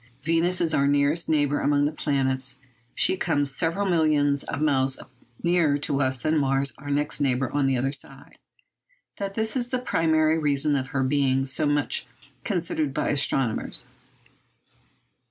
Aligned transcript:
Venus 0.23 0.59
is 0.61 0.73
our 0.73 0.87
nearest 0.87 1.29
neighbour 1.29 1.59
among 1.59 1.85
the 1.85 1.91
planets. 1.91 2.57
She 2.95 3.15
comes 3.17 3.51
several 3.51 3.85
millions 3.87 4.41
of 4.41 4.59
miles 4.59 4.99
nearer 5.43 5.77
to 5.77 6.01
us 6.01 6.17
than 6.17 6.39
Mars, 6.39 6.73
our 6.79 6.89
next 6.89 7.21
neighbour 7.21 7.51
on 7.51 7.67
the 7.67 7.77
other 7.77 7.91
side. 7.91 8.39
That 9.17 9.37
is 9.37 9.67
the 9.69 9.77
primary 9.77 10.39
reason 10.39 10.75
of 10.75 10.87
her 10.87 11.03
being 11.03 11.45
so 11.45 11.67
much 11.67 12.07
considered 12.43 12.95
by 12.95 13.09
astronomers. 13.09 13.85